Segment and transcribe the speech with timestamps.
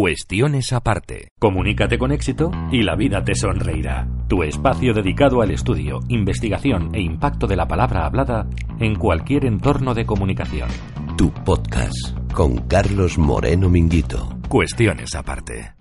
[0.00, 1.32] Cuestiones aparte.
[1.40, 4.06] Comunícate con éxito y la vida te sonreirá.
[4.28, 8.46] Tu espacio dedicado al estudio, investigación e impacto de la palabra hablada
[8.78, 10.68] en cualquier entorno de comunicación.
[11.16, 14.38] Tu podcast con Carlos Moreno Minguito.
[14.48, 15.72] Cuestiones aparte.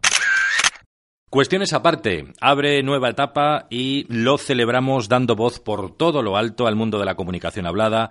[1.29, 6.75] Cuestiones aparte, abre nueva etapa y lo celebramos dando voz por todo lo alto al
[6.75, 8.09] mundo de la comunicación hablada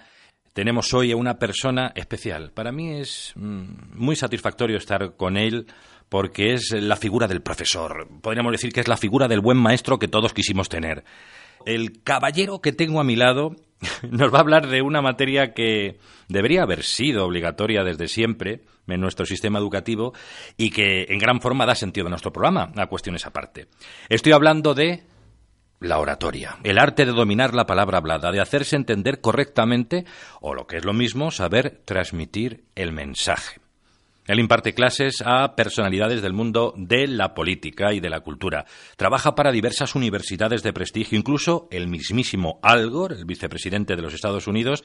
[0.57, 2.51] tenemos hoy a una persona especial.
[2.51, 3.65] Para mí es mm,
[3.95, 5.67] muy satisfactorio estar con él
[6.09, 8.09] porque es la figura del profesor.
[8.21, 11.05] Podríamos decir que es la figura del buen maestro que todos quisimos tener.
[11.65, 13.57] El caballero que tengo a mi lado
[14.11, 15.99] nos va a hablar de una materia que
[16.29, 20.13] debería haber sido obligatoria desde siempre en nuestro sistema educativo
[20.57, 23.67] y que en gran forma da sentido a nuestro programa, a cuestiones aparte.
[24.09, 25.03] Estoy hablando de
[25.81, 30.05] la oratoria, el arte de dominar la palabra hablada, de hacerse entender correctamente
[30.41, 33.61] o lo que es lo mismo, saber transmitir el mensaje.
[34.27, 38.65] Él imparte clases a personalidades del mundo de la política y de la cultura.
[38.97, 44.15] Trabaja para diversas universidades de prestigio, incluso el mismísimo Al Gore, el vicepresidente de los
[44.15, 44.85] Estados Unidos,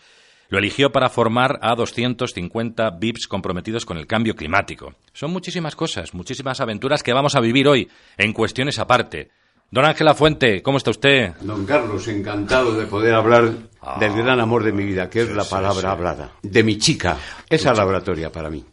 [0.50, 4.94] lo eligió para formar a 250 VIPs comprometidos con el cambio climático.
[5.14, 9.32] Son muchísimas cosas, muchísimas aventuras que vamos a vivir hoy en cuestiones aparte.
[9.70, 11.34] Don Ángel Fuente, ¿cómo está usted?
[11.40, 13.98] Don Carlos, encantado de poder hablar Ah.
[14.00, 16.34] del gran amor de mi vida, que es la palabra hablada.
[16.44, 17.18] De mi chica.
[17.50, 18.64] Esa es la oratoria para mí.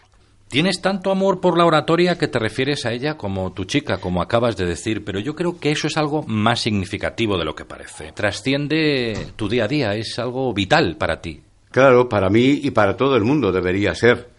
[0.48, 4.22] Tienes tanto amor por la oratoria que te refieres a ella como tu chica, como
[4.22, 7.66] acabas de decir, pero yo creo que eso es algo más significativo de lo que
[7.66, 8.12] parece.
[8.12, 11.42] Trasciende tu día a día, es algo vital para ti.
[11.70, 14.30] Claro, para mí y para todo el mundo debería ser.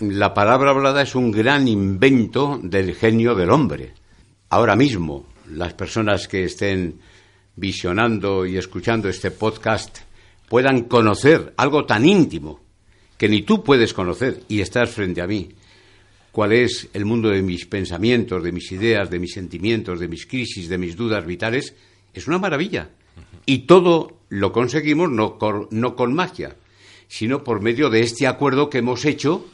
[0.00, 3.92] La palabra hablada es un gran invento del genio del hombre.
[4.48, 7.00] Ahora mismo, las personas que estén
[7.54, 9.98] visionando y escuchando este podcast
[10.48, 12.63] puedan conocer algo tan íntimo
[13.16, 15.50] que ni tú puedes conocer y estás frente a mí.
[16.32, 20.26] ¿Cuál es el mundo de mis pensamientos, de mis ideas, de mis sentimientos, de mis
[20.26, 21.74] crisis, de mis dudas vitales?
[22.12, 22.90] Es una maravilla.
[23.46, 26.56] Y todo lo conseguimos no con, no con magia,
[27.06, 29.46] sino por medio de este acuerdo que hemos hecho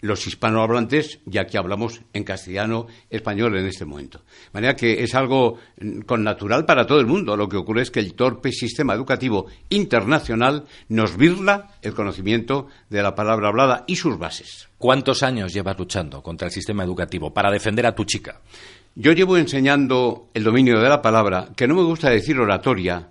[0.00, 4.18] los hispanohablantes, ya que hablamos en castellano español en este momento.
[4.18, 7.36] De manera que es algo mm, con natural para todo el mundo.
[7.36, 13.02] Lo que ocurre es que el torpe sistema educativo internacional nos birla el conocimiento de
[13.02, 14.68] la palabra hablada y sus bases.
[14.78, 18.40] ¿Cuántos años llevas luchando contra el sistema educativo para defender a tu chica?
[18.94, 23.10] Yo llevo enseñando el dominio de la palabra, que no me gusta decir oratoria,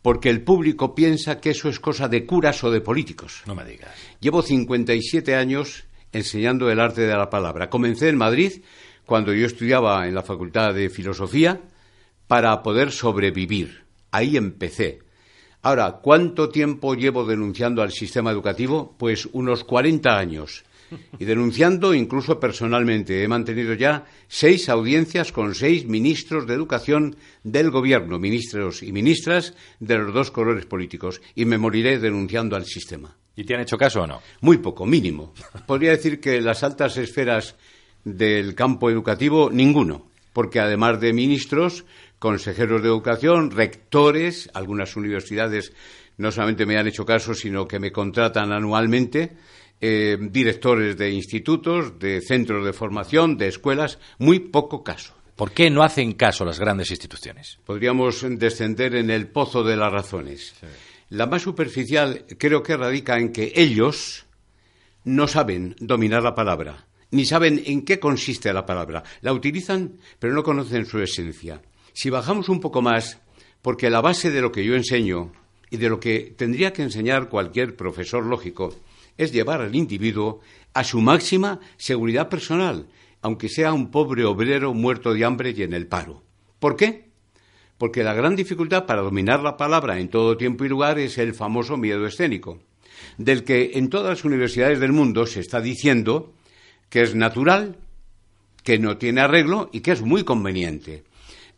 [0.00, 3.42] porque el público piensa que eso es cosa de curas o de políticos.
[3.44, 3.90] No me digas.
[4.20, 5.84] Llevo 57 años
[6.16, 7.68] enseñando el arte de la palabra.
[7.68, 8.52] Comencé en Madrid
[9.04, 11.60] cuando yo estudiaba en la Facultad de Filosofía
[12.26, 13.84] para poder sobrevivir.
[14.10, 15.00] Ahí empecé.
[15.62, 18.96] Ahora, ¿cuánto tiempo llevo denunciando al sistema educativo?
[18.98, 20.64] Pues unos 40 años.
[21.18, 23.22] Y denunciando incluso personalmente.
[23.22, 29.54] He mantenido ya seis audiencias con seis ministros de educación del gobierno, ministros y ministras
[29.80, 31.20] de los dos colores políticos.
[31.34, 33.16] Y me moriré denunciando al sistema.
[33.36, 34.22] ¿Y te han hecho caso o no?
[34.40, 35.34] Muy poco, mínimo.
[35.66, 37.54] Podría decir que las altas esferas
[38.02, 40.06] del campo educativo, ninguno.
[40.32, 41.84] Porque además de ministros,
[42.18, 45.72] consejeros de educación, rectores, algunas universidades
[46.18, 49.36] no solamente me han hecho caso, sino que me contratan anualmente,
[49.80, 55.14] eh, directores de institutos, de centros de formación, de escuelas, muy poco caso.
[55.36, 57.58] ¿Por qué no hacen caso las grandes instituciones?
[57.66, 60.54] Podríamos descender en el pozo de las razones.
[61.08, 64.26] La más superficial creo que radica en que ellos
[65.04, 69.04] no saben dominar la palabra, ni saben en qué consiste la palabra.
[69.20, 71.62] La utilizan, pero no conocen su esencia.
[71.92, 73.20] Si bajamos un poco más,
[73.62, 75.32] porque la base de lo que yo enseño
[75.70, 78.74] y de lo que tendría que enseñar cualquier profesor lógico
[79.16, 80.40] es llevar al individuo
[80.74, 82.88] a su máxima seguridad personal,
[83.22, 86.24] aunque sea un pobre obrero muerto de hambre y en el paro.
[86.58, 87.06] ¿Por qué?
[87.78, 91.34] Porque la gran dificultad para dominar la palabra en todo tiempo y lugar es el
[91.34, 92.58] famoso miedo escénico,
[93.18, 96.32] del que en todas las universidades del mundo se está diciendo
[96.88, 97.76] que es natural,
[98.62, 101.04] que no tiene arreglo y que es muy conveniente.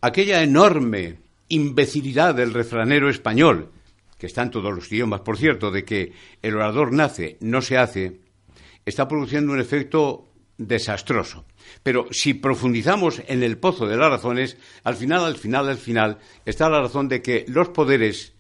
[0.01, 1.19] Aquella enorme
[1.49, 3.71] imbecilidad del refranero español,
[4.19, 6.13] que está en todos los idiomas, por cierto, de que
[6.43, 8.21] el orador nace, no se hace,
[8.85, 11.45] está produciendo un efecto desastroso.
[11.83, 16.19] Pero si profundizamos en el pozo de las razones, al final, al final, al final,
[16.45, 18.33] está la razón de que los poderes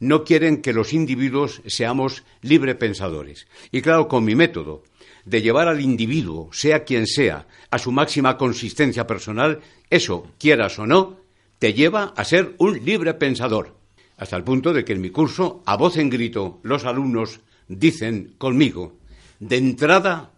[0.00, 3.46] no quieren que los individuos seamos librepensadores.
[3.70, 4.82] Y claro, con mi método
[5.24, 9.60] de llevar al individuo, sea quien sea, a su máxima consistencia personal,
[9.90, 11.20] eso, quieras o no,
[11.58, 13.76] te lleva a ser un libre pensador.
[14.16, 18.34] Hasta el punto de que en mi curso, a voz en grito, los alumnos dicen
[18.38, 18.98] conmigo,
[19.38, 20.32] de entrada,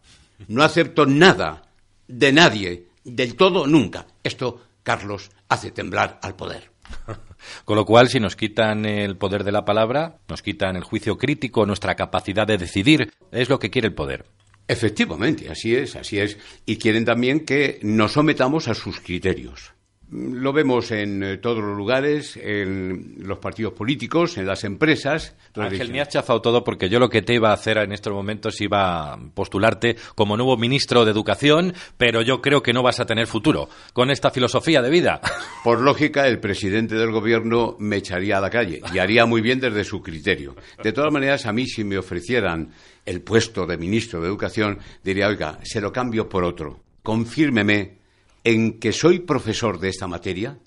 [0.49, 1.72] no acepto nada
[2.13, 4.07] de nadie, del todo nunca.
[4.23, 6.71] Esto, Carlos, hace temblar al poder.
[7.65, 11.17] Con lo cual, si nos quitan el poder de la palabra, nos quitan el juicio
[11.17, 14.27] crítico, nuestra capacidad de decidir, es lo que quiere el poder.
[14.69, 16.39] Efectivamente, así es, así es.
[16.67, 19.73] Y quieren también que nos sometamos a sus criterios.
[20.13, 25.35] Lo vemos en eh, todos los lugares, en los partidos políticos, en las empresas.
[25.55, 28.13] Ángel, me has chafado todo porque yo lo que te iba a hacer en estos
[28.13, 33.01] momentos iba a postularte como nuevo ministro de Educación, pero yo creo que no vas
[33.01, 35.23] a tener futuro con esta filosofía de vida.
[35.65, 39.61] Por lógica, el presidente del gobierno me echaría a la calle y haría muy bien
[39.61, 40.57] desde su criterio.
[40.83, 42.71] De todas maneras, a mí si me ofrecieran
[43.07, 46.81] el puesto de ministro de Educación, diría, oiga, se lo cambio por otro.
[47.03, 48.02] Confírmeme
[48.45, 50.59] en que soy profesor de esta materia,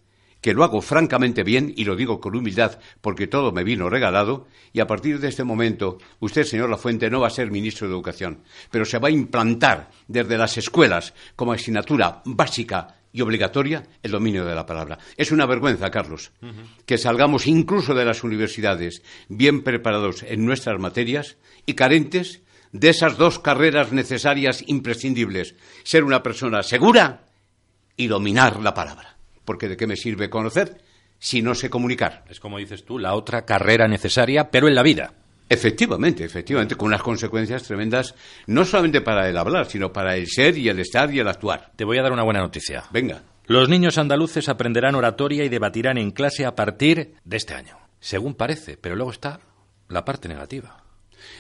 [0.45, 4.45] que lo hago francamente bien y lo digo con humildad porque todo me vino regalado
[4.74, 7.95] y a partir de este momento usted, señor Lafuente, no va a ser ministro de
[7.95, 14.12] Educación, pero se va a implantar desde las escuelas como asignatura básica y obligatoria el
[14.12, 15.00] dominio de la palabra.
[15.18, 16.31] Es una vergüenza, Carlos,
[16.86, 23.18] que salgamos incluso de las universidades bien preparados en nuestras materias y carentes de esas
[23.18, 27.25] dos carreras necesarias imprescindibles, ser una persona segura
[27.97, 29.18] y dominar la palabra.
[29.44, 30.81] Porque ¿de qué me sirve conocer
[31.19, 32.24] si no sé comunicar?
[32.30, 35.13] Es como dices tú, la otra carrera necesaria, pero en la vida.
[35.47, 38.15] Efectivamente, efectivamente, con unas consecuencias tremendas,
[38.47, 41.71] no solamente para el hablar, sino para el ser y el estar y el actuar.
[41.75, 42.86] Te voy a dar una buena noticia.
[42.92, 43.21] Venga.
[43.45, 47.77] Los niños andaluces aprenderán oratoria y debatirán en clase a partir de este año.
[48.00, 49.39] Según parece, pero luego está
[49.89, 50.83] la parte negativa.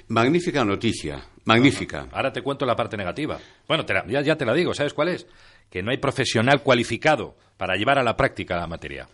[0.07, 2.07] Magnífica noticia, magnífica.
[2.11, 3.39] Ahora te cuento la parte negativa.
[3.67, 5.25] Bueno, ya, ya te la digo, ¿sabes cuál es?
[5.69, 9.07] Que no hay profesional cualificado para llevar a la práctica la materia.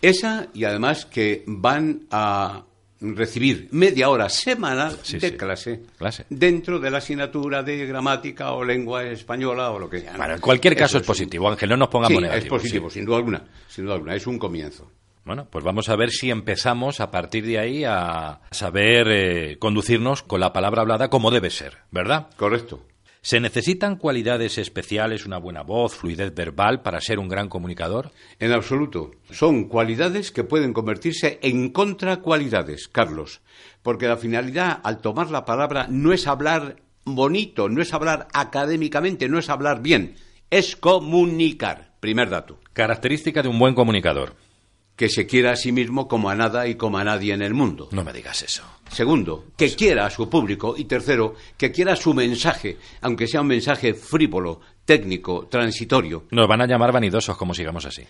[0.00, 2.64] Esa y además que van a
[3.00, 5.82] recibir media hora semanal de Clase,
[6.28, 10.14] dentro de la asignatura de gramática o lengua española o lo que sea.
[10.14, 13.44] en cualquier caso es, positivo, Ángel, no nos pongamos sí, Es positivo, sin duda alguna,
[13.68, 14.90] sin duda alguna, es un comienzo.
[15.24, 20.22] Bueno, pues vamos a ver si empezamos a partir de ahí a saber eh, conducirnos
[20.22, 22.28] con la palabra hablada como debe ser, ¿verdad?
[22.36, 22.80] Correcto.
[23.20, 28.12] ¿Se necesitan cualidades especiales, una buena voz, fluidez verbal para ser un gran comunicador?
[28.38, 29.10] En absoluto.
[29.30, 33.40] Son cualidades que pueden convertirse en contracualidades, Carlos.
[33.82, 39.28] Porque la finalidad al tomar la palabra no es hablar bonito, no es hablar académicamente,
[39.28, 40.14] no es hablar bien,
[40.50, 41.96] es comunicar.
[42.00, 42.60] Primer dato.
[42.72, 44.36] Característica de un buen comunicador
[44.98, 47.54] que se quiera a sí mismo como a nada y como a nadie en el
[47.54, 47.88] mundo.
[47.92, 48.64] No me digas eso.
[48.90, 50.74] Segundo, que quiera a su público.
[50.76, 56.24] Y tercero, que quiera su mensaje, aunque sea un mensaje frívolo, técnico, transitorio.
[56.32, 58.02] Nos van a llamar vanidosos como sigamos así.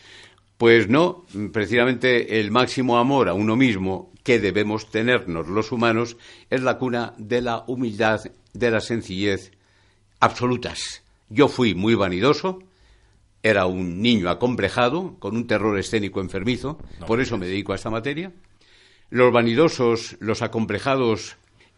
[0.57, 6.17] Pues no, precisamente el máximo amor a uno mismo que debemos tenernos los humanos
[6.49, 8.21] es la cuna de la humildad,
[8.55, 9.53] de la sencillez
[10.21, 11.03] absolutas.
[11.29, 12.61] Yo fui muy vanidoso,
[13.43, 17.91] era un niño acomplejado, con un terror escénico enfermizo, por eso me dedico a esta
[17.91, 18.33] materia.
[19.11, 21.37] Los vanidosos, los acomplejados,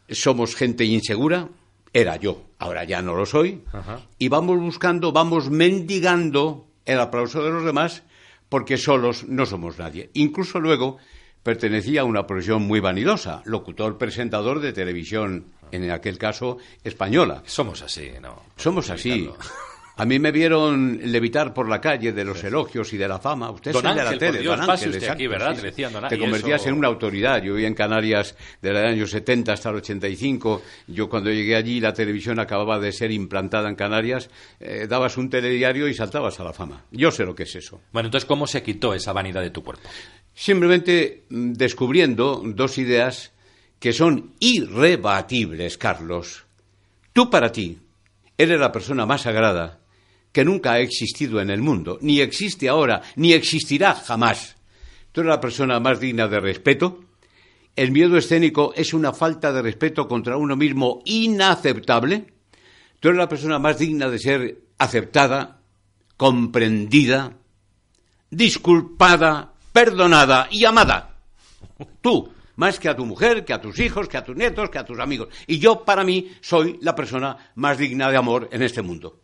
[0.09, 1.49] somos gente insegura,
[1.93, 3.63] era yo, ahora ya no lo soy,
[4.19, 8.03] y vamos buscando, vamos mendigando el aplauso de los demás,
[8.49, 10.11] porque solos no somos nadie.
[10.15, 10.99] Incluso luego
[11.43, 17.43] pertenecía a una profesión muy vanidosa, locutor presentador de televisión, en aquel caso española.
[17.47, 18.43] Somos así, ¿no?
[18.57, 19.31] Somos así.
[20.01, 23.51] A mí me vieron levitar por la calle de los elogios y de la fama.
[23.51, 25.55] Usted don es de la tele, don Ángel, aquí, ¿verdad?
[26.09, 27.43] Te convertías en una autoridad.
[27.43, 30.63] Yo vivía en Canarias desde el año 70 hasta el 85.
[30.87, 34.31] Yo cuando llegué allí la televisión acababa de ser implantada en Canarias.
[34.59, 36.83] Eh, dabas un telediario y saltabas a la fama.
[36.91, 37.83] Yo sé lo que es eso.
[37.93, 39.87] Bueno, entonces, ¿cómo se quitó esa vanidad de tu cuerpo?
[40.33, 43.33] Simplemente mm, descubriendo dos ideas
[43.79, 46.47] que son irrebatibles, Carlos.
[47.13, 47.79] Tú para ti
[48.39, 49.80] eres la persona más sagrada
[50.33, 54.57] que nunca ha existido en el mundo, ni existe ahora, ni existirá jamás.
[55.13, 57.01] Tú eres la persona más digna de respeto.
[57.75, 62.27] El miedo escénico es una falta de respeto contra uno mismo inaceptable.
[63.01, 65.61] Tú eres la persona más digna de ser aceptada,
[66.17, 67.37] comprendida,
[68.31, 71.17] disculpada, perdonada y amada.
[72.01, 74.79] Tú, más que a tu mujer, que a tus hijos, que a tus nietos, que
[74.79, 75.29] a tus amigos.
[75.47, 79.21] Y yo, para mí, soy la persona más digna de amor en este mundo.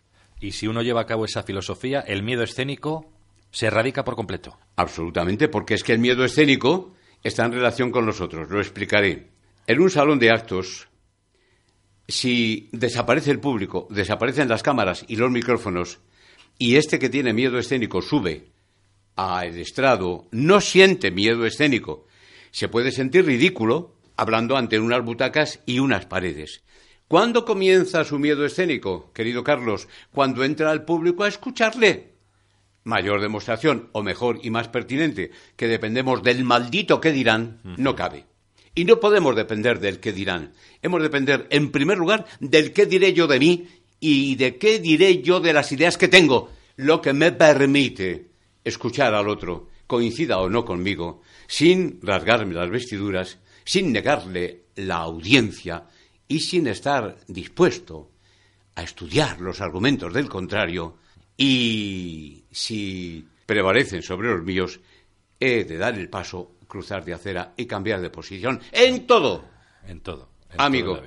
[0.47, 3.11] Y si uno lleva a cabo esa filosofía, el miedo escénico
[3.51, 4.57] se erradica por completo.
[4.77, 8.49] Absolutamente, porque es que el miedo escénico está en relación con nosotros.
[8.49, 9.27] Lo explicaré.
[9.67, 10.87] En un salón de actos,
[12.07, 15.99] si desaparece el público, desaparecen las cámaras y los micrófonos,
[16.59, 18.53] y este que tiene miedo escénico sube
[19.17, 22.07] al estrado, no siente miedo escénico.
[22.53, 26.63] Se puede sentir ridículo hablando ante unas butacas y unas paredes.
[27.09, 29.87] ¿Cuándo comienza su miedo escénico, querido Carlos?
[30.13, 32.15] Cuando entra al público a escucharle.
[32.83, 38.25] Mayor demostración, o mejor y más pertinente, que dependemos del maldito que dirán, no cabe.
[38.75, 40.53] Y no podemos depender del que dirán.
[40.83, 43.69] Hemos de depender, en primer lugar, del qué diré yo de mí
[44.01, 48.31] y de qué diré yo de las ideas que tengo, lo que me permite
[48.65, 55.87] escuchar al otro, coincida o no conmigo, sin rasgarme las vestiduras, sin negarle la audiencia,
[56.29, 58.11] y sin estar dispuesto
[58.75, 60.99] a estudiar los argumentos del contrario
[61.37, 64.81] y si prevalecen sobre los míos,
[65.39, 69.45] he de dar el paso, cruzar de acera y cambiar de posición en todo.
[69.87, 70.29] En todo.
[70.59, 71.01] Amigo.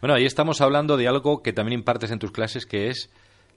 [0.00, 3.10] bueno, ahí estamos hablando de algo que también impartes en tus clases, que es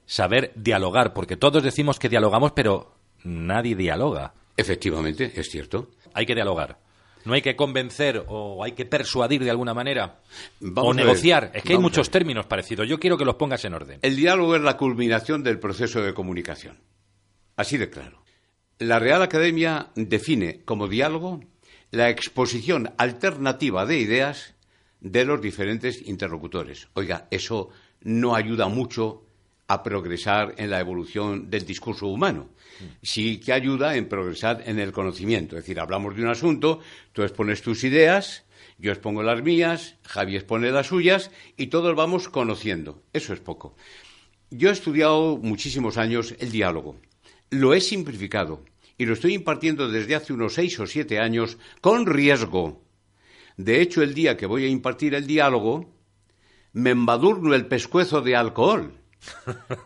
[0.06, 4.34] saber dialogar, porque todos decimos que dialogamos, pero nadie dialoga.
[4.56, 5.90] Efectivamente, es cierto.
[6.12, 6.78] Hay que dialogar.
[7.24, 10.20] ¿No hay que convencer o hay que persuadir de alguna manera?
[10.76, 11.50] o negociar.
[11.54, 12.88] Es que hay muchos términos parecidos.
[12.88, 13.98] Yo quiero que los pongas en orden.
[14.02, 16.78] El diálogo es la culminación del proceso de comunicación.
[17.56, 18.22] Así de claro.
[18.78, 21.40] La Real Academia define como diálogo
[21.90, 24.54] la exposición alternativa de ideas
[25.00, 26.88] de los diferentes interlocutores.
[26.94, 29.23] Oiga, eso no ayuda mucho
[29.66, 32.50] a progresar en la evolución del discurso humano.
[33.02, 35.56] Sí que ayuda en progresar en el conocimiento.
[35.56, 36.80] Es decir, hablamos de un asunto,
[37.12, 38.44] tú expones tus ideas,
[38.78, 43.02] yo expongo las mías, Javi expone las suyas y todos vamos conociendo.
[43.12, 43.76] Eso es poco.
[44.50, 46.96] Yo he estudiado muchísimos años el diálogo.
[47.50, 48.64] Lo he simplificado
[48.98, 52.82] y lo estoy impartiendo desde hace unos seis o siete años con riesgo.
[53.56, 55.92] De hecho, el día que voy a impartir el diálogo,
[56.72, 59.03] me embadurno el pescuezo de alcohol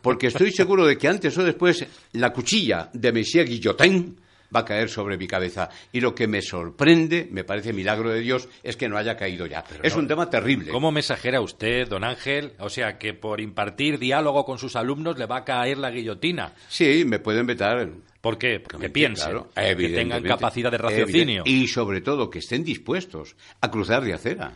[0.03, 4.17] porque estoy seguro de que antes o después la cuchilla de Monsieur Guillotin
[4.55, 5.69] va a caer sobre mi cabeza.
[5.93, 9.47] Y lo que me sorprende, me parece milagro de Dios, es que no haya caído
[9.47, 9.65] ya.
[9.83, 10.71] es un tema terrible.
[10.71, 12.53] ¿Cómo mensajera usted, don Ángel?
[12.59, 16.53] O sea, que por impartir diálogo con sus alumnos le va a caer la guillotina.
[16.69, 17.89] Sí, me pueden vetar.
[18.21, 18.61] ¿Por qué?
[18.61, 21.43] Porque piensen, que tengan capacidad de raciocinio.
[21.47, 24.55] Y sobre todo, que estén dispuestos a cruzar de acera.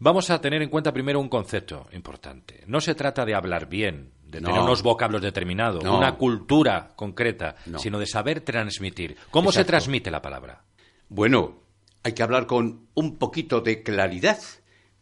[0.00, 2.62] Vamos a tener en cuenta primero un concepto importante.
[2.66, 7.98] No se trata de hablar bien, de tener unos vocablos determinados, una cultura concreta, sino
[7.98, 9.16] de saber transmitir.
[9.30, 10.64] ¿Cómo se transmite la palabra?
[11.08, 11.62] Bueno,
[12.02, 14.38] hay que hablar con un poquito de claridad,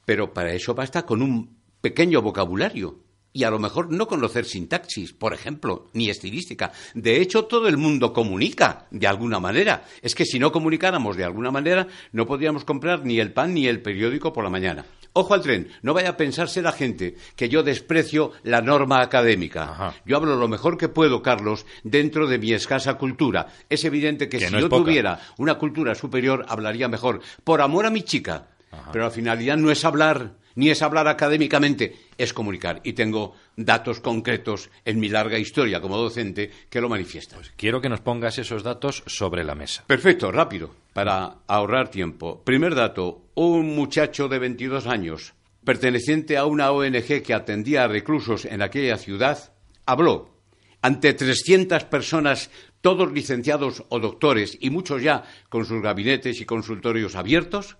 [0.04, 3.00] pero para eso basta con un pequeño vocabulario
[3.36, 6.72] y a lo mejor no conocer sintaxis, por ejemplo, ni estilística.
[6.94, 9.84] De hecho, todo el mundo comunica de alguna manera.
[10.00, 13.66] Es que si no comunicáramos de alguna manera, no podríamos comprar ni el pan ni
[13.66, 14.86] el periódico por la mañana.
[15.12, 19.94] Ojo al tren, no vaya a pensarse la gente que yo desprecio la norma académica.
[20.06, 23.48] Yo hablo lo mejor que puedo, Carlos, dentro de mi escasa cultura.
[23.68, 28.00] Es evidente que, si yo tuviera una cultura superior, hablaría mejor, por amor a mi
[28.00, 28.46] chica.
[28.92, 32.80] Pero la finalidad no es hablar ni es hablar académicamente, es comunicar.
[32.82, 37.38] Y tengo datos concretos en mi larga historia como docente que lo manifiestan.
[37.38, 39.84] Pues quiero que nos pongas esos datos sobre la mesa.
[39.86, 42.42] Perfecto, rápido, para ahorrar tiempo.
[42.42, 45.34] Primer dato, un muchacho de 22 años,
[45.64, 49.52] perteneciente a una ONG que atendía a reclusos en aquella ciudad,
[49.84, 50.34] habló
[50.82, 57.16] ante 300 personas, todos licenciados o doctores y muchos ya con sus gabinetes y consultorios
[57.16, 57.76] abiertos,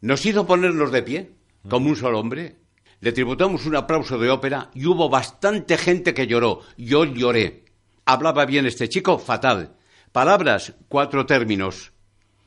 [0.00, 2.56] nos hizo ponernos de pie como un solo hombre.
[3.00, 6.60] Le tributamos un aplauso de ópera y hubo bastante gente que lloró.
[6.76, 7.64] Yo lloré.
[8.04, 9.76] Hablaba bien este chico, fatal.
[10.12, 11.92] Palabras, cuatro términos.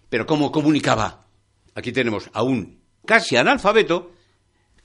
[0.10, 1.25] Pero ¿cómo comunicaba?
[1.75, 4.12] Aquí tenemos a un casi analfabeto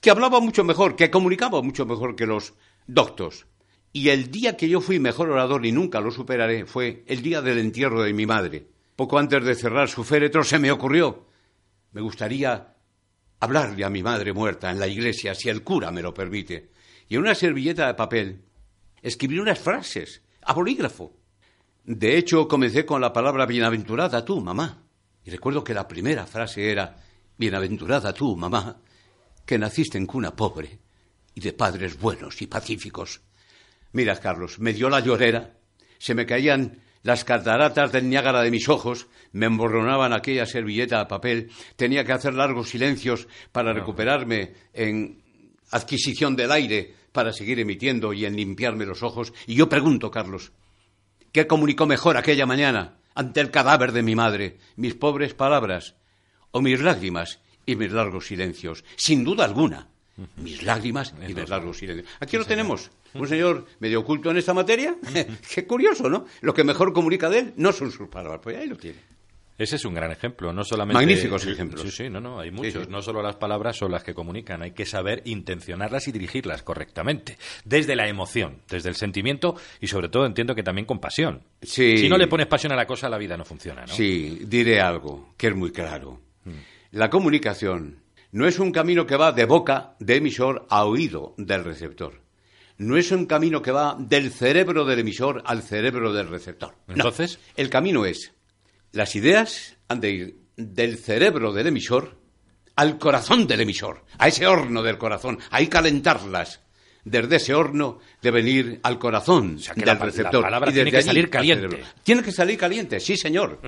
[0.01, 2.53] que hablaba mucho mejor, que comunicaba mucho mejor que los
[2.87, 3.45] doctos.
[3.91, 7.41] Y el día que yo fui mejor orador y nunca lo superaré fue el día
[7.41, 8.67] del entierro de mi madre.
[8.95, 11.25] Poco antes de cerrar su féretro se me ocurrió.
[11.91, 12.75] Me gustaría
[13.39, 16.71] hablarle a mi madre muerta en la iglesia, si el cura me lo permite,
[17.07, 18.41] y en una servilleta de papel
[19.01, 21.15] escribí unas frases a bolígrafo.
[21.85, 24.83] De hecho, comencé con la palabra bienaventurada tú, mamá.
[25.23, 26.95] Y recuerdo que la primera frase era
[27.39, 28.81] Bienaventurada tú, mamá,
[29.45, 30.77] que naciste en cuna pobre
[31.33, 33.21] y de padres buenos y pacíficos.
[33.93, 35.55] Mira, Carlos, me dio la llorera,
[35.97, 41.05] se me caían las cataratas del Niágara de mis ojos me emborronaban aquella servilleta de
[41.05, 41.51] papel.
[41.75, 45.21] Tenía que hacer largos silencios para recuperarme en
[45.71, 49.33] adquisición del aire para seguir emitiendo y en limpiarme los ojos.
[49.47, 50.51] Y yo pregunto, Carlos,
[51.31, 54.57] ¿qué comunicó mejor aquella mañana ante el cadáver de mi madre?
[54.75, 55.95] ¿Mis pobres palabras
[56.51, 58.83] o mis lágrimas y mis largos silencios?
[58.95, 59.89] Sin duda alguna,
[60.37, 62.07] mis lágrimas y mis largos silencios.
[62.19, 64.95] Aquí lo tenemos un señor medio oculto en esta materia.
[65.53, 66.25] Qué curioso, ¿no?
[66.41, 68.41] Lo que mejor comunica de él no son sus palabras.
[68.43, 68.99] Pues ahí lo tiene.
[69.59, 70.93] Ese es un gran ejemplo, no solamente...
[70.93, 71.81] Magníficos ejemplos.
[71.81, 72.87] Sí, sí, no, no, hay muchos.
[72.87, 77.37] No solo las palabras son las que comunican, hay que saber intencionarlas y dirigirlas correctamente.
[77.65, 81.43] Desde la emoción, desde el sentimiento y sobre todo entiendo que también con pasión.
[81.61, 81.97] Sí.
[81.97, 83.93] Si no le pones pasión a la cosa, la vida no funciona, ¿no?
[83.93, 86.21] Sí, diré algo que es muy claro.
[86.91, 87.97] La comunicación
[88.31, 92.21] no es un camino que va de boca de emisor a oído del receptor.
[92.77, 96.75] No es un camino que va del cerebro del emisor al cerebro del receptor.
[96.87, 96.93] No.
[96.95, 98.31] Entonces, El camino es,
[98.93, 102.17] las ideas han de ir del cerebro del emisor
[102.75, 106.61] al corazón del emisor, a ese horno del corazón, ahí calentarlas.
[107.03, 110.41] Desde ese horno deben ir al corazón sea, que del la pa- la receptor.
[110.43, 111.83] palabra y tiene que salir al caliente.
[112.03, 113.59] Tiene que salir caliente, sí señor.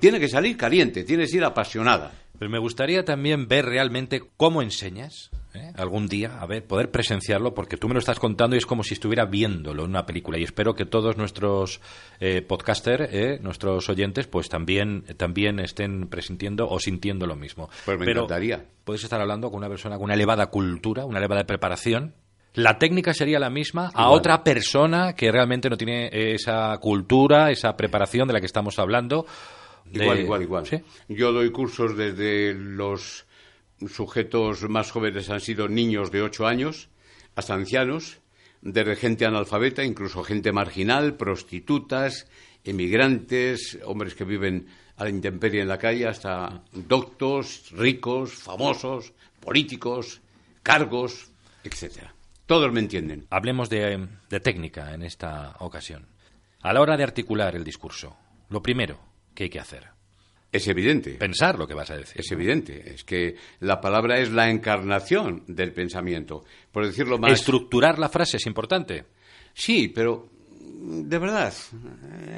[0.00, 2.12] tiene que salir caliente, tiene que ir apasionada.
[2.38, 5.72] Pero me gustaría también ver realmente cómo enseñas ¿eh?
[5.76, 8.82] algún día, a ver, poder presenciarlo, porque tú me lo estás contando y es como
[8.82, 10.38] si estuviera viéndolo en una película.
[10.38, 11.80] Y espero que todos nuestros
[12.20, 17.68] eh, podcasters, eh, nuestros oyentes, pues también, también estén presintiendo o sintiendo lo mismo.
[17.84, 18.64] Pues me Pero encantaría.
[18.84, 22.14] Puedes estar hablando con una persona con una elevada cultura, una elevada preparación.
[22.54, 24.18] La técnica sería la misma a Igual.
[24.18, 29.26] otra persona que realmente no tiene esa cultura, esa preparación de la que estamos hablando.
[29.92, 30.66] De- Igual, igual, igual.
[30.66, 30.80] ¿Sí?
[31.08, 33.26] Yo doy cursos desde los
[33.88, 36.88] sujetos más jóvenes han sido niños de 8 años
[37.34, 38.18] hasta ancianos,
[38.62, 42.26] desde gente analfabeta, incluso gente marginal, prostitutas,
[42.64, 44.66] emigrantes, hombres que viven
[44.96, 50.20] a la intemperie en la calle, hasta doctos, ricos, famosos, políticos,
[50.62, 51.30] cargos,
[51.62, 52.14] etcétera.
[52.46, 53.26] Todos me entienden.
[53.30, 56.06] Hablemos de, de técnica en esta ocasión.
[56.62, 58.16] A la hora de articular el discurso,
[58.48, 58.98] lo primero
[59.36, 59.84] que hay que hacer,
[60.50, 61.12] Es evidente.
[61.12, 62.20] pensar lo que vas a decir.
[62.20, 66.44] Es evidente, es que la palabra es la encarnación del pensamiento.
[66.72, 67.30] Por decirlo más.
[67.30, 69.04] Estructurar la frase es importante.
[69.54, 70.28] Sí, pero
[70.78, 71.52] de verdad,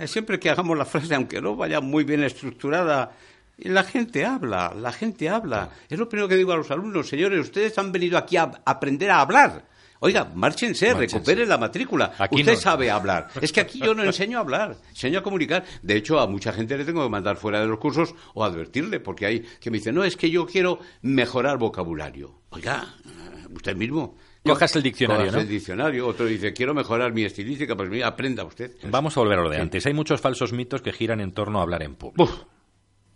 [0.00, 3.12] eh, siempre que hagamos la frase, aunque no vaya muy bien estructurada,
[3.58, 5.70] la gente habla, la gente habla.
[5.88, 9.10] Es lo primero que digo a los alumnos, señores, ustedes han venido aquí a aprender
[9.10, 9.64] a hablar.
[10.00, 11.16] Oiga, márchense, Márchense.
[11.16, 12.12] recuperen la matrícula.
[12.18, 12.58] Aquí Usted no.
[12.60, 13.28] sabe hablar.
[13.40, 15.64] Es que aquí yo no enseño a hablar, enseño a comunicar.
[15.82, 19.00] De hecho, a mucha gente le tengo que mandar fuera de los cursos o advertirle,
[19.00, 22.42] porque hay que me dicen, no, es que yo quiero mejorar vocabulario.
[22.50, 24.16] Oiga, eh, usted mismo.
[24.44, 25.40] Cojas el diccionario, Cojas ¿no?
[25.42, 26.06] el diccionario.
[26.06, 27.76] Otro dice, quiero mejorar mi estilística.
[27.76, 28.70] Pues mira, aprenda usted.
[28.84, 29.84] Vamos a volver a lo de antes.
[29.84, 32.22] Hay muchos falsos mitos que giran en torno a hablar en público.
[32.24, 32.32] Uf,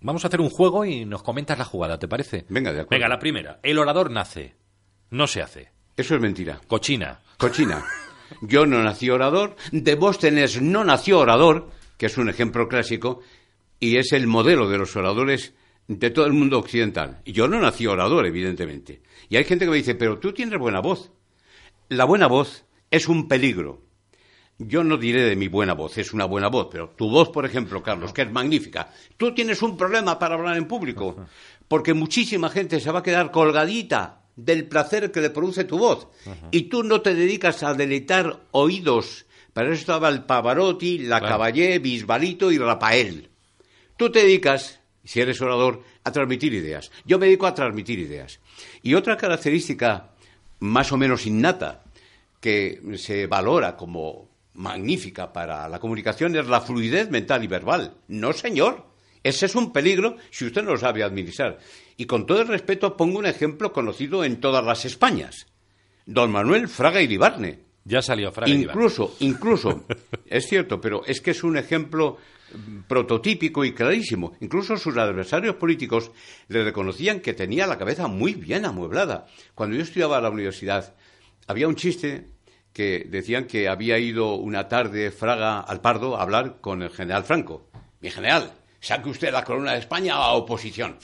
[0.05, 2.45] Vamos a hacer un juego y nos comentas la jugada, ¿te parece?
[2.49, 2.99] Venga, de acuerdo.
[2.99, 3.61] Venga, la primera.
[3.63, 4.57] El orador nace.
[5.11, 5.72] No se hace.
[5.97, 6.61] Eso es mentira.
[6.67, 7.21] Cochina.
[7.37, 7.85] Cochina.
[8.41, 9.57] Yo no nací orador.
[9.73, 13.21] Demóstenes no nació orador, que es un ejemplo clásico,
[13.79, 15.55] y es el modelo de los oradores
[15.89, 17.21] de todo el mundo occidental.
[17.27, 19.03] Yo no nací orador, evidentemente.
[19.29, 21.11] Y hay gente que me dice, pero tú tienes buena voz.
[21.89, 23.83] La buena voz es un peligro.
[24.59, 27.45] Yo no diré de mi buena voz, es una buena voz, pero tu voz, por
[27.45, 31.17] ejemplo, Carlos, que es magnífica, tú tienes un problema para hablar en público,
[31.67, 36.09] porque muchísima gente se va a quedar colgadita del placer que le produce tu voz,
[36.51, 39.27] y tú no te dedicas a deleitar oídos.
[39.53, 41.35] Para eso estaba el Pavarotti, la Claro.
[41.35, 43.29] Caballé, Bisbalito y Rafael.
[43.97, 46.91] Tú te dedicas, si eres orador, a transmitir ideas.
[47.05, 48.41] Yo me dedico a transmitir ideas.
[48.83, 50.11] Y otra característica
[50.61, 51.83] más o menos innata
[52.41, 57.95] que se valora como magnífica para la comunicación es la fluidez mental y verbal.
[58.09, 58.92] No, señor.
[59.23, 61.59] Ese es un peligro si usted no lo sabe administrar.
[61.97, 65.47] Y con todo el respeto pongo un ejemplo conocido en todas las Españas.
[66.07, 67.61] Don Manuel Fraga Iribarne.
[67.85, 68.53] Ya salió Fraga.
[68.53, 69.85] Incluso, incluso,
[70.27, 72.17] es cierto, pero es que es un ejemplo
[72.53, 74.33] mm, prototípico y clarísimo.
[74.41, 76.13] Incluso sus adversarios políticos
[76.49, 79.27] le reconocían que tenía la cabeza muy bien amueblada.
[79.55, 80.95] Cuando yo estudiaba en la universidad,
[81.47, 82.29] había un chiste
[82.73, 87.25] que decían que había ido una tarde Fraga al Pardo a hablar con el general
[87.25, 87.69] Franco.
[88.01, 90.99] Mi general, saque usted la corona de España a oposición,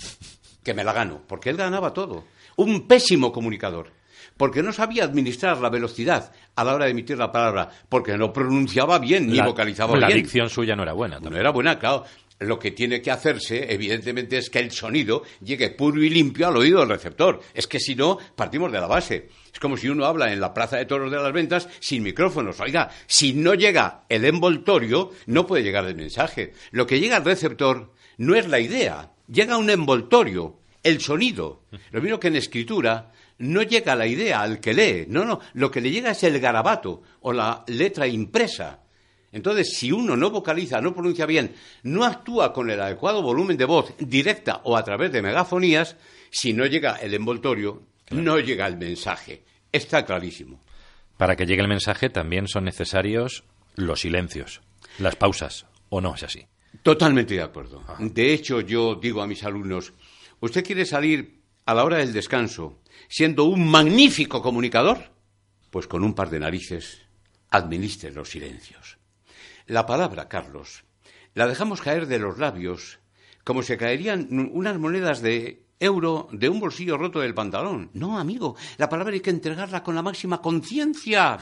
[0.63, 2.25] que me la gano, porque él ganaba todo.
[2.57, 3.97] Un pésimo comunicador
[4.37, 8.33] porque no sabía administrar la velocidad a la hora de emitir la palabra, porque no
[8.33, 10.21] pronunciaba bien ni La- vocalizaba La bien.
[10.23, 11.19] dicción suya no era buena.
[11.19, 12.05] No era buena, claro.
[12.41, 16.57] Lo que tiene que hacerse, evidentemente, es que el sonido llegue puro y limpio al
[16.57, 17.41] oído del receptor.
[17.53, 19.29] Es que si no, partimos de la base.
[19.53, 22.61] Es como si uno habla en la Plaza de Toros de las Ventas sin micrófonos.
[22.61, 26.53] Oiga, si no llega el envoltorio, no puede llegar el mensaje.
[26.71, 31.65] Lo que llega al receptor no es la idea, llega un envoltorio, el sonido.
[31.91, 35.07] Lo mismo que en escritura, no llega la idea al que lee.
[35.09, 38.81] No, no, lo que le llega es el garabato o la letra impresa.
[39.33, 43.67] Entonces, si uno no vocaliza, no pronuncia bien, no actúa con el adecuado volumen de
[43.67, 45.97] voz directa o a través de megafonías,
[46.31, 49.45] si no llega el envoltorio, no llega el mensaje.
[49.71, 50.61] Está clarísimo.
[51.17, 54.63] Para que llegue el mensaje también son necesarios los silencios,
[54.99, 56.47] las pausas, ¿o no es así?
[56.83, 57.85] Totalmente de acuerdo.
[57.99, 59.93] De hecho, yo digo a mis alumnos,
[60.41, 65.11] ¿usted quiere salir a la hora del descanso siendo un magnífico comunicador?
[65.71, 67.03] Pues con un par de narices
[67.51, 68.98] administre los silencios.
[69.69, 70.85] La palabra, Carlos,
[71.35, 73.01] la dejamos caer de los labios
[73.45, 77.91] como se caerían unas monedas de euro de un bolsillo roto del pantalón.
[77.93, 81.39] No, amigo, la palabra hay que entregarla con la máxima conciencia.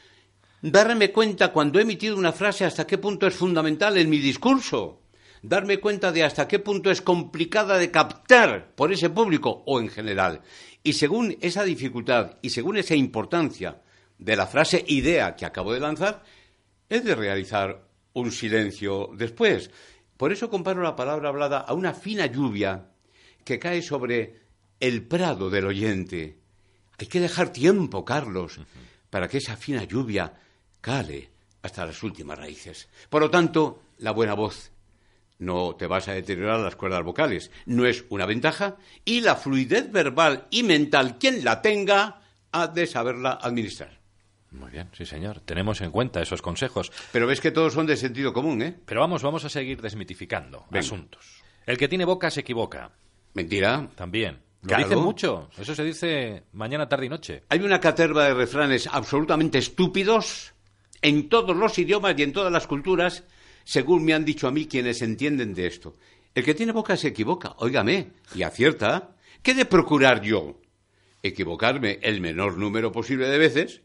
[0.62, 5.02] Darme cuenta cuando he emitido una frase hasta qué punto es fundamental en mi discurso.
[5.42, 9.90] Darme cuenta de hasta qué punto es complicada de captar por ese público o en
[9.90, 10.40] general.
[10.82, 13.82] Y según esa dificultad y según esa importancia
[14.18, 16.22] de la frase idea que acabo de lanzar,
[16.92, 19.70] es de realizar un silencio después.
[20.18, 22.90] Por eso comparo la palabra hablada a una fina lluvia
[23.44, 24.42] que cae sobre
[24.78, 26.36] el prado del oyente.
[26.98, 28.60] Hay que dejar tiempo, Carlos,
[29.08, 30.34] para que esa fina lluvia
[30.82, 31.30] cale
[31.62, 32.90] hasta las últimas raíces.
[33.08, 34.70] Por lo tanto, la buena voz.
[35.38, 38.76] No te vas a deteriorar las cuerdas vocales, no es una ventaja,
[39.06, 42.20] y la fluidez verbal y mental, quien la tenga,
[42.52, 44.01] ha de saberla administrar.
[44.52, 45.40] Muy bien, sí señor.
[45.40, 46.92] Tenemos en cuenta esos consejos.
[47.10, 48.76] Pero ves que todos son de sentido común, ¿eh?
[48.84, 51.42] Pero vamos, vamos a seguir desmitificando asuntos.
[51.66, 52.90] El que tiene boca se equivoca.
[53.34, 53.88] Mentira.
[53.94, 54.40] También.
[54.62, 55.48] Lo dicen mucho.
[55.58, 57.42] Eso se dice mañana, tarde y noche.
[57.48, 60.54] Hay una caterva de refranes absolutamente estúpidos
[61.00, 63.24] en todos los idiomas y en todas las culturas,
[63.64, 65.96] según me han dicho a mí quienes entienden de esto.
[66.34, 69.16] El que tiene boca se equivoca, óigame, y acierta.
[69.42, 70.60] ¿Qué de procurar yo?
[71.22, 73.82] Equivocarme el menor número posible de veces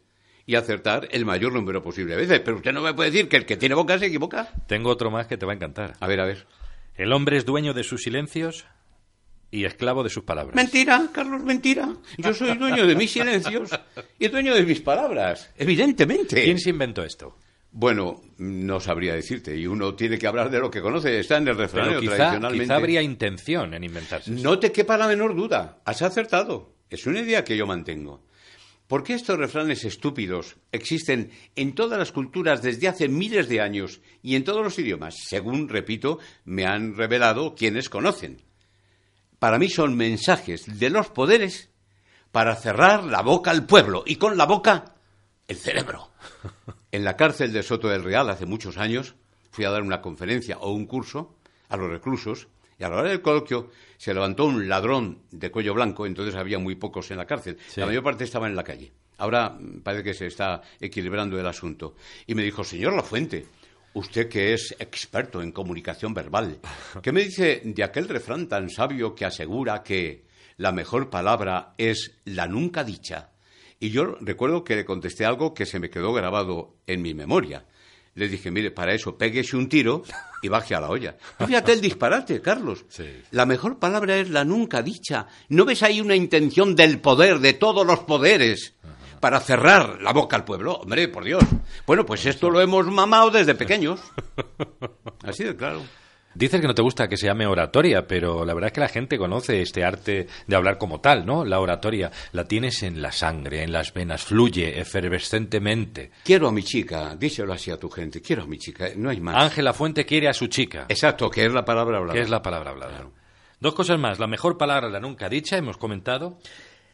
[0.48, 2.40] y acertar el mayor número posible de veces.
[2.40, 4.50] Pero usted no me puede decir que el que tiene boca se equivoca.
[4.66, 5.94] Tengo otro más que te va a encantar.
[6.00, 6.48] A ver, a ver.
[6.96, 8.66] El hombre es dueño de sus silencios
[9.52, 10.56] y esclavo de sus palabras.
[10.56, 11.94] Mentira, Carlos, mentira.
[12.18, 13.72] Yo soy dueño de mis silencios
[14.18, 16.42] y dueño de mis palabras, evidentemente.
[16.42, 17.38] ¿Quién se inventó esto?
[17.70, 21.50] Bueno, no sabría decirte, y uno tiene que hablar de lo que conoce, está en
[21.50, 22.64] el refrán quizá, tradicionalmente.
[22.64, 24.32] Quizá habría intención en inventarse.
[24.32, 26.74] No te quepa la menor duda, has acertado.
[26.90, 28.24] Es una idea que yo mantengo.
[28.88, 34.02] ¿Por qué estos refranes estúpidos existen en todas las culturas desde hace miles de años
[34.24, 35.16] y en todos los idiomas?
[35.28, 38.48] Según, repito, me han revelado quienes conocen
[39.40, 41.70] para mí son mensajes de los poderes
[42.32, 44.96] para cerrar la boca al pueblo y con la boca
[45.48, 46.10] el cerebro.
[46.90, 49.16] En la cárcel de Soto del Real hace muchos años
[49.52, 51.36] fui a dar una conferencia o un curso
[51.68, 52.48] a los reclusos
[52.80, 56.60] y a la hora del coloquio se levantó un ladrón de cuello blanco, entonces había
[56.60, 58.92] muy pocos en la cárcel, la mayor parte estaba en la calle.
[59.18, 61.96] Ahora parece que se está equilibrando el asunto.
[62.28, 63.48] Y me dijo, señor Lafuente,
[63.98, 66.60] Usted que es experto en comunicación verbal,
[67.02, 70.26] ¿qué me dice de aquel refrán tan sabio que asegura que
[70.58, 73.32] la mejor palabra es la nunca dicha?
[73.80, 77.66] Y yo recuerdo que le contesté algo que se me quedó grabado en mi memoria.
[78.18, 80.02] Le dije, mire, para eso péguese un tiro
[80.42, 81.16] y baje a la olla.
[81.46, 82.84] fíjate el disparate, Carlos.
[83.30, 85.28] La mejor palabra es la nunca dicha.
[85.50, 88.74] ¿No ves ahí una intención del poder, de todos los poderes?
[89.20, 90.74] para cerrar la boca al pueblo.
[90.74, 91.44] Hombre, por Dios.
[91.88, 94.00] Bueno, pues esto lo hemos mamado desde pequeños.
[95.24, 95.82] Así de claro.
[96.38, 98.90] Dices que no te gusta que se llame oratoria, pero la verdad es que la
[98.90, 101.44] gente conoce este arte de hablar como tal, ¿no?
[101.44, 106.12] La oratoria la tienes en la sangre, en las venas, fluye efervescentemente.
[106.24, 109.20] Quiero a mi chica, díselo así a tu gente, quiero a mi chica, no hay
[109.20, 109.36] más.
[109.36, 110.86] Ángela Fuente quiere a su chica.
[110.90, 112.14] Exacto, que es la palabra hablada.
[112.14, 113.10] Que es la palabra hablada.
[113.60, 114.20] Dos cosas más.
[114.20, 116.38] La mejor palabra, la nunca dicha, hemos comentado.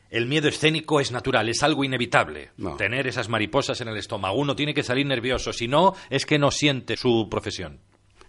[0.09, 2.51] El miedo escénico es natural, es algo inevitable.
[2.77, 4.37] Tener esas mariposas en el estómago.
[4.37, 7.81] Uno tiene que salir nervioso, si no, es que no siente su profesión.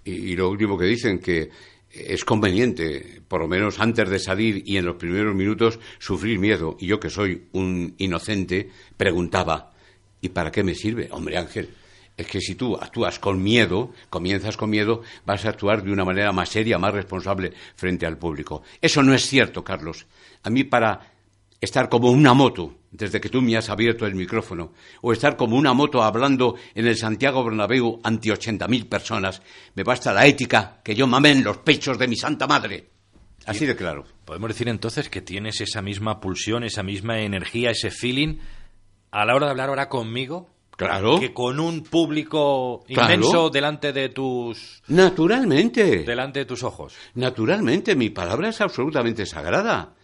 [0.04, 1.50] Y, lo último que dicen que
[1.90, 6.76] es conveniente, por lo menos antes de salir y en los primeros minutos, sufrir miedo.
[6.78, 9.72] Y yo que soy un inocente, preguntaba,
[10.20, 11.08] ¿y para qué me sirve?
[11.10, 11.70] Hombre Ángel,
[12.16, 16.04] es que si tú actúas con miedo, comienzas con miedo, vas a actuar de una
[16.04, 18.62] manera más seria, más responsable frente al público.
[18.80, 20.06] Eso no es cierto, Carlos.
[20.42, 21.13] A mí para
[21.60, 25.56] estar como una moto desde que tú me has abierto el micrófono, o estar como
[25.56, 29.42] una moto hablando en el Santiago Bernabéu ante ochenta mil personas.
[29.74, 32.90] Me basta la ética que yo mame en los pechos de mi santa madre.
[33.46, 34.04] Así de claro.
[34.24, 38.38] Podemos decir entonces que tienes esa misma pulsión, esa misma energía, ese feeling
[39.10, 40.50] a la hora de hablar ahora conmigo.
[40.76, 41.20] Claro.
[41.20, 44.82] Que con un público inmenso delante de tus.
[44.88, 46.02] Naturalmente.
[46.02, 46.96] Delante de tus ojos.
[47.14, 47.94] Naturalmente.
[47.94, 49.94] Mi palabra es absolutamente sagrada.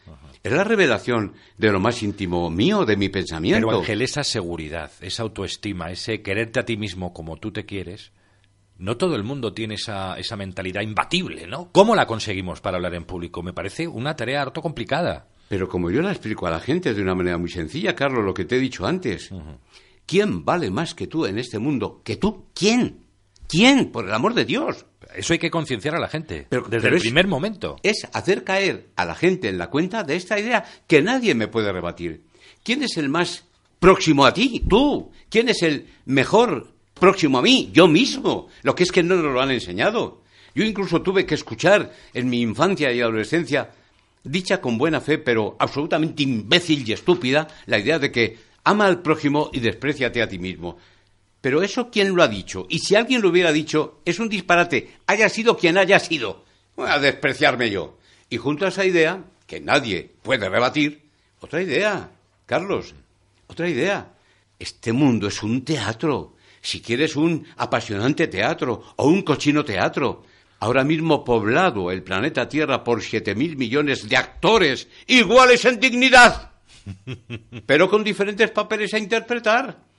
[0.43, 3.67] Es la revelación de lo más íntimo mío, de mi pensamiento.
[3.67, 8.13] Pero Ángel, esa seguridad, esa autoestima, ese quererte a ti mismo como tú te quieres,
[8.79, 11.71] no todo el mundo tiene esa, esa mentalidad imbatible, ¿no?
[11.73, 13.43] ¿Cómo la conseguimos para hablar en público?
[13.43, 15.29] Me parece una tarea harto complicada.
[15.51, 18.33] Pero como yo la explico a la gente de una manera muy sencilla, Carlos, lo
[18.33, 19.31] que te he dicho antes.
[20.07, 22.01] ¿Quién vale más que tú en este mundo?
[22.03, 22.47] ¿Que tú?
[22.55, 23.05] ¿Quién?
[23.47, 23.93] ¿Quién?
[23.93, 24.87] Por el amor de Dios.
[25.17, 27.77] Eso hay que concienciar a la gente Pero- desde pero el primer momento.
[27.83, 31.49] es hacer caer a la gente en la cuenta de esta idea que nadie me
[31.49, 32.23] puede rebatir.
[32.63, 33.45] ¿Quién es el más
[33.79, 34.63] próximo a ti?
[34.69, 35.11] Tú.
[35.31, 36.69] ¿Quién es el mejor
[36.99, 37.71] próximo a mí?
[37.73, 38.49] Yo mismo.
[38.63, 40.21] Lo que es que no nos lo han enseñado.
[40.55, 43.71] Yo incluso tuve que escuchar en mi infancia y adolescencia,
[44.25, 49.01] dicha con buena fe, pero absolutamente imbécil y estúpida, la idea de que ama al
[49.01, 50.77] prójimo y despreciate a ti mismo.
[51.41, 52.67] Pero eso, ¿quién lo ha dicho?
[52.69, 56.45] Y si alguien lo hubiera dicho, es un disparate, haya sido quien haya sido.
[56.77, 57.99] Voy a despreciarme yo.
[58.29, 61.03] Y junto a esa idea, que nadie puede rebatir,
[61.41, 62.11] otra idea,
[62.47, 62.95] Carlos,
[63.47, 64.13] otra idea.
[64.59, 66.37] Este mundo es un teatro.
[66.61, 70.25] Si quieres un apasionante teatro o un cochino teatro,
[70.59, 76.53] ahora mismo poblado el planeta Tierra por siete mil millones de actores iguales en dignidad,
[77.67, 79.90] pero con diferentes papeles a interpretar.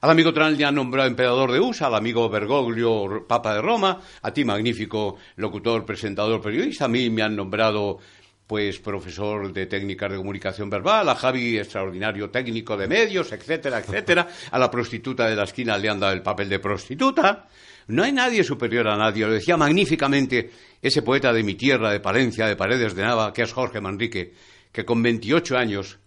[0.00, 4.00] Al amigo Trump ya han nombrado emperador de USA, al amigo Bergoglio Papa de Roma,
[4.22, 7.98] a ti magnífico locutor, presentador, periodista, a mí me han nombrado
[8.46, 14.28] pues profesor de técnicas de comunicación verbal, a Javi extraordinario técnico de medios, etcétera, etcétera,
[14.50, 17.48] a la prostituta de la esquina le han dado el papel de prostituta.
[17.88, 22.00] No hay nadie superior a nadie, lo decía magníficamente ese poeta de mi tierra, de
[22.00, 24.32] Palencia, de Paredes de Nava, que es Jorge Manrique,
[24.70, 25.98] que con 28 años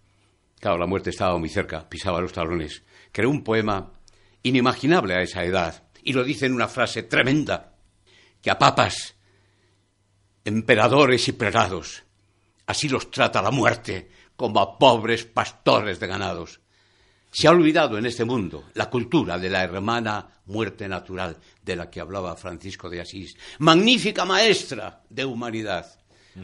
[0.60, 2.84] Claro, la muerte estaba muy cerca, pisaba los talones.
[3.12, 3.94] Creó un poema
[4.44, 5.84] inimaginable a esa edad.
[6.04, 7.76] Y lo dice en una frase tremenda,
[8.42, 9.16] que a papas,
[10.46, 12.04] emperadores y prelados,
[12.66, 16.62] así los trata la muerte, como a pobres pastores de ganados.
[17.32, 21.90] Se ha olvidado en este mundo la cultura de la hermana muerte natural de la
[21.90, 23.36] que hablaba Francisco de Asís.
[23.60, 25.86] Magnífica maestra de humanidad.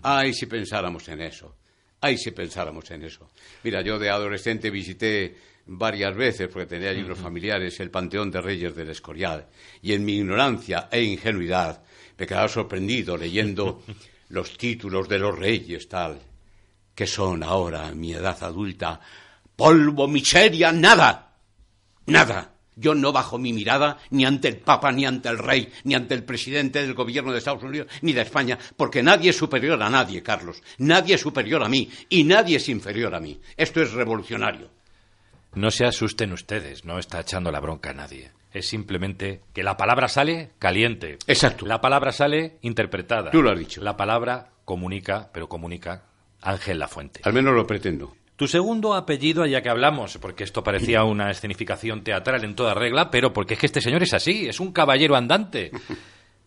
[0.04, 1.56] Ay, si pensáramos en eso.
[2.02, 3.30] Ay, si pensáramos en eso.
[3.64, 8.42] Mira, yo de adolescente visité varias veces, porque tenía allí unos familiares, el Panteón de
[8.42, 9.48] Reyes del Escorial.
[9.82, 11.84] Y en mi ignorancia e ingenuidad
[12.18, 13.84] me quedaba sorprendido leyendo
[14.30, 16.22] los títulos de los reyes, tal,
[16.94, 19.00] que son ahora, en mi edad adulta,
[19.56, 21.38] polvo, miseria, nada.
[22.08, 22.52] Nada.
[22.78, 26.14] Yo no bajo mi mirada ni ante el Papa, ni ante el Rey, ni ante
[26.14, 29.90] el presidente del gobierno de Estados Unidos, ni de España, porque nadie es superior a
[29.90, 30.62] nadie, Carlos.
[30.80, 33.40] Nadie es superior a mí y nadie es inferior a mí.
[33.56, 34.75] Esto es revolucionario.
[35.56, 38.32] No se asusten ustedes, no está echando la bronca a nadie.
[38.54, 41.18] Es simplemente que la palabra sale caliente.
[41.28, 41.66] Exacto.
[41.66, 43.32] La palabra sale interpretada.
[43.32, 43.82] Tú lo has dicho.
[43.82, 46.04] La palabra comunica, pero comunica
[46.42, 47.22] Ángel Lafuente.
[47.24, 48.16] Al menos lo pretendo.
[48.36, 53.10] Tu segundo apellido, ya que hablamos, porque esto parecía una escenificación teatral en toda regla,
[53.10, 55.72] pero porque es que este señor es así, es un caballero andante.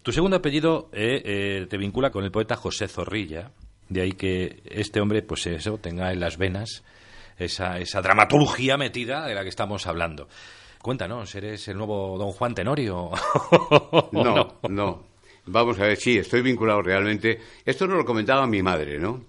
[0.00, 3.50] Tu segundo apellido eh, eh, te vincula con el poeta José Zorrilla,
[3.88, 6.82] de ahí que este hombre, pues eso, tenga en las venas
[7.38, 10.29] esa, esa dramaturgia metida de la que estamos hablando.
[10.81, 13.11] Cuéntanos, ¿eres el nuevo don Juan Tenorio?
[14.12, 15.09] No, no,
[15.51, 17.40] Vamos a ver, sí, estoy vinculado realmente.
[17.64, 19.24] Esto nos lo comentaba mi madre, ¿no?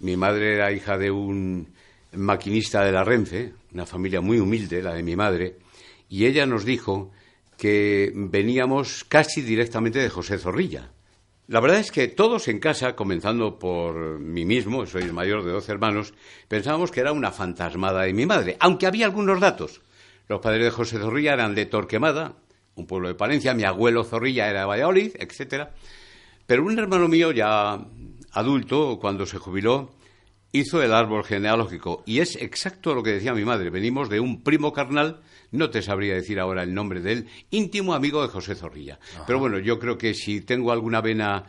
[0.00, 1.72] Mi madre era hija de un
[2.12, 5.58] maquinista de la Renfe, una familia muy humilde, la de mi madre,
[6.08, 7.12] y ella nos dijo
[7.56, 10.90] que veníamos casi directamente de José Zorrilla.
[11.52, 15.52] La verdad es que todos en casa, comenzando por mí mismo, soy el mayor de
[15.52, 16.14] 12 hermanos,
[16.48, 19.82] pensábamos que era una fantasmada de mi madre, aunque había algunos datos.
[20.28, 22.36] Los padres de José Zorrilla eran de Torquemada,
[22.74, 25.74] un pueblo de Palencia, mi abuelo Zorrilla era de Valladolid, etcétera.
[26.46, 27.78] Pero un hermano mío ya
[28.30, 29.90] adulto, cuando se jubiló,
[30.52, 33.68] hizo el árbol genealógico y es exacto lo que decía mi madre.
[33.68, 35.20] Venimos de un primo carnal,
[35.52, 38.98] no te sabría decir ahora el nombre de él, íntimo amigo de José Zorrilla.
[39.26, 41.44] Pero bueno, yo creo que si tengo alguna vena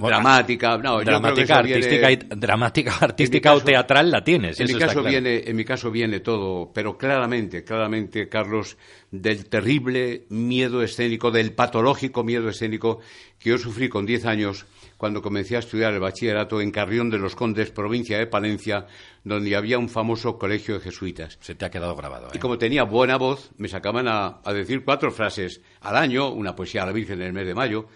[0.00, 1.10] dramática, no, yo creo que
[1.44, 4.60] dramática, viene- artística, y, dramática, artística caso- o teatral la tienes.
[4.60, 5.08] en mi caso claro.
[5.08, 8.76] viene, en mi caso viene todo, pero claramente, claramente, Carlos,
[9.10, 13.00] del terrible miedo escénico, del patológico miedo escénico
[13.40, 14.66] que yo sufrí con 10 años
[14.98, 18.86] cuando comencé a estudiar el bachillerato en Carrión de los Condes, provincia de Palencia,
[19.24, 21.38] donde había un famoso colegio de jesuitas.
[21.40, 22.26] Se te ha quedado grabado.
[22.26, 22.32] ¿eh?
[22.34, 26.54] Y como tenía buena voz, me sacaban a, a decir cuatro frases al año, una
[26.54, 27.86] poesía a la Virgen en el mes de mayo.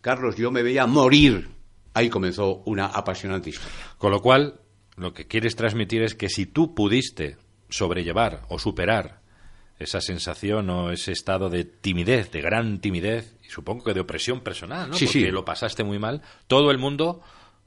[0.00, 1.48] Carlos, yo me veía morir.
[1.94, 3.74] Ahí comenzó una apasionante historia.
[3.98, 4.60] Con lo cual,
[4.96, 9.20] lo que quieres transmitir es que si tú pudiste sobrellevar o superar
[9.78, 14.40] esa sensación o ese estado de timidez, de gran timidez, y supongo que de opresión
[14.40, 14.96] personal, ¿no?
[14.96, 15.30] Sí, Porque sí.
[15.30, 17.20] lo pasaste muy mal, todo el mundo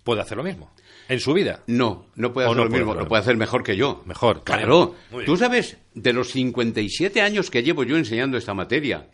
[0.03, 0.71] puede hacer lo mismo.
[1.07, 1.61] En su vida.
[1.67, 4.03] No, no puede hacer no lo puede mismo, lo puede hacer mejor que yo.
[4.05, 4.95] Mejor, Claro.
[5.25, 9.07] Tú sabes, de los 57 años que llevo yo enseñando esta materia,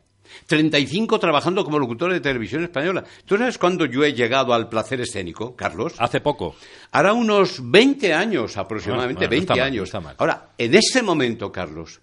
[0.47, 3.03] 35 trabajando como locutor de televisión española.
[3.25, 5.93] ¿Tú sabes cuándo yo he llegado al placer escénico, Carlos?
[5.97, 6.55] Hace poco.
[6.91, 9.84] Hará unos 20 años aproximadamente, Ah, bueno, no 20 está mal, no años.
[9.88, 10.15] está mal.
[10.17, 12.01] Ahora, en ese momento, Carlos,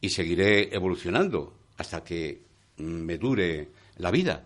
[0.00, 2.40] y seguiré evolucionando hasta que
[2.76, 4.44] mm, me dure la vida,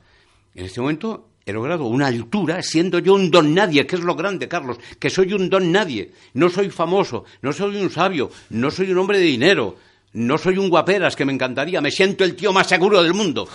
[0.55, 4.15] En este momento he logrado una altura siendo yo un don nadie, que es lo
[4.15, 6.13] grande, Carlos, que soy un don nadie.
[6.35, 9.77] No soy famoso, no soy un sabio, no soy un hombre de dinero,
[10.15, 13.49] no soy un guaperas que me encantaría, me siento el tío más seguro del mundo.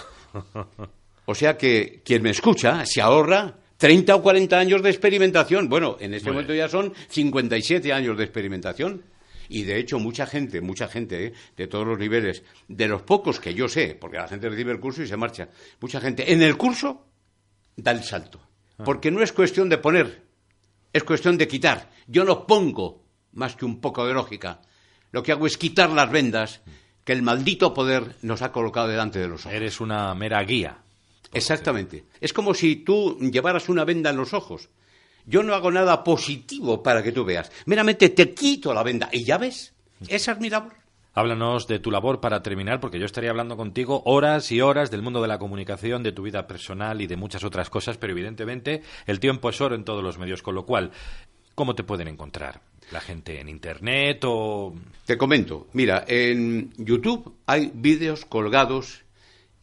[1.29, 5.67] O sea que quien me escucha se ahorra 30 o 40 años de experimentación.
[5.67, 9.03] Bueno, en este momento ya son 57 años de experimentación.
[9.49, 11.33] Y de hecho, mucha gente, mucha gente ¿eh?
[11.55, 14.79] de todos los niveles, de los pocos que yo sé, porque la gente recibe el
[14.79, 17.05] curso y se marcha, mucha gente en el curso
[17.75, 18.41] da el salto.
[18.77, 18.83] Ah.
[18.83, 20.23] Porque no es cuestión de poner,
[20.93, 21.91] es cuestión de quitar.
[22.07, 24.61] Yo no pongo más que un poco de lógica.
[25.11, 26.61] Lo que hago es quitar las vendas
[27.03, 29.55] que el maldito poder nos ha colocado delante de los ojos.
[29.55, 30.79] Eres una mera guía.
[31.33, 32.05] Exactamente.
[32.19, 34.69] Es como si tú llevaras una venda en los ojos.
[35.27, 37.51] Yo no hago nada positivo para que tú veas.
[37.65, 39.73] Meramente te quito la venda y ya ves.
[40.07, 40.73] Esa es mi labor.
[41.13, 45.01] Háblanos de tu labor para terminar, porque yo estaría hablando contigo horas y horas del
[45.01, 48.83] mundo de la comunicación, de tu vida personal y de muchas otras cosas, pero evidentemente
[49.05, 50.91] el tiempo es oro en todos los medios, con lo cual,
[51.55, 52.61] ¿cómo te pueden encontrar?
[52.91, 54.75] ¿La gente en Internet o...?
[55.05, 59.03] Te comento, mira, en YouTube hay vídeos colgados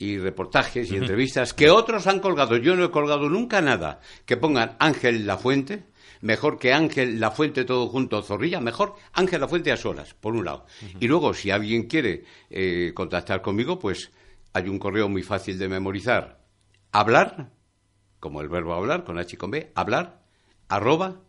[0.04, 2.56] y reportajes y entrevistas que otros han colgado.
[2.56, 4.00] Yo no he colgado nunca nada.
[4.26, 5.84] Que pongan Ángel La Fuente,
[6.20, 10.34] mejor que Ángel La Fuente todo junto, Zorrilla, mejor Ángel La Fuente a solas, por
[10.34, 10.66] un lado.
[11.00, 14.10] Y luego, si alguien quiere eh, contactar conmigo, pues
[14.52, 16.44] hay un correo muy fácil de memorizar.
[16.92, 17.50] Hablar,
[18.20, 20.22] como el verbo hablar, con H y con B, hablar,
[20.68, 21.22] arroba,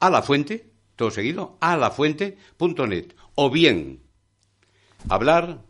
[0.00, 3.12] a la fuente, todo seguido, a la fuente.net.
[3.34, 4.02] O bien,
[5.08, 5.62] hablar,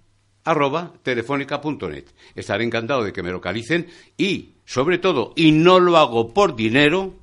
[0.44, 2.04] arroba telefónica.net.
[2.34, 7.14] Estaré encantado de que me localicen y, sobre todo, y no lo hago por dinero,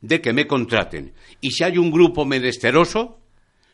[0.00, 1.12] de que me contraten.
[1.40, 3.18] Y si hay un grupo menesteroso,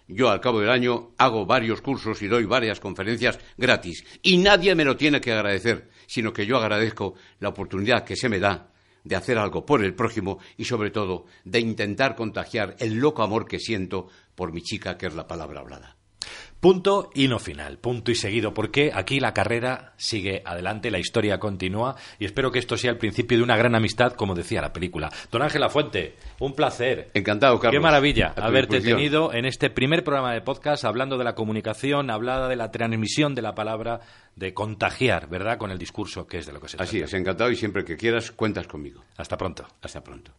[0.09, 4.05] yo al cabo del año hago varios cursos y doy varias conferencias gratis.
[4.23, 8.29] Y nadie me lo tiene que agradecer, sino que yo agradezco la oportunidad que se
[8.29, 8.71] me da
[9.03, 13.47] de hacer algo por el prójimo y sobre todo de intentar contagiar el loco amor
[13.47, 15.97] que siento por mi chica, que es la palabra hablada.
[16.65, 21.39] Punto y no final, punto y seguido, porque aquí la carrera sigue adelante, la historia
[21.39, 24.73] continúa y espero que esto sea el principio de una gran amistad, como decía la
[24.73, 25.11] película.
[25.31, 27.11] Don Ángel Fuente, un placer.
[27.13, 27.79] Encantado, Carlos.
[27.79, 32.49] Qué maravilla haberte tenido en este primer programa de podcast hablando de la comunicación, hablando
[32.49, 34.01] de la transmisión de la palabra,
[34.35, 36.89] de contagiar, ¿verdad?, con el discurso, que es de lo que se trata.
[36.89, 39.05] Así es, encantado y siempre que quieras cuentas conmigo.
[39.19, 39.67] Hasta pronto.
[39.83, 40.33] Hasta pronto.